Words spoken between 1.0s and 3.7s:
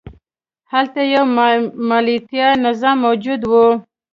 یو مالیاتي نظام موجود و